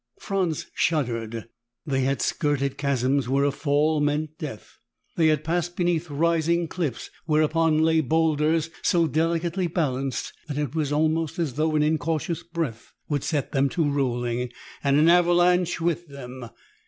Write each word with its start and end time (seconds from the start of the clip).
Franz 0.19 0.65
shuddered. 0.73 1.47
They 1.85 2.01
had 2.05 2.23
skirted 2.23 2.75
chasms 2.79 3.29
where 3.29 3.43
a 3.43 3.51
fall 3.51 3.99
meant 3.99 4.39
death. 4.39 4.79
They 5.15 5.27
had 5.27 5.43
passed 5.43 5.75
beneath 5.75 6.09
rising 6.09 6.67
cliffs 6.67 7.11
whereupon 7.27 7.83
lay 7.83 8.01
boulders 8.01 8.71
so 8.81 9.05
delicately 9.05 9.67
balanced 9.67 10.33
that 10.47 10.57
it 10.57 10.73
was 10.73 10.91
almost 10.91 11.37
as 11.37 11.53
though 11.53 11.75
an 11.75 11.83
incautious 11.83 12.41
breath 12.41 12.93
would 13.09 13.23
set 13.23 13.51
them 13.51 13.69
to 13.69 13.87
rolling, 13.87 14.49
and 14.83 14.97
an 14.97 15.07
avalanche 15.07 15.79
with 15.79 16.07
them. 16.07 16.49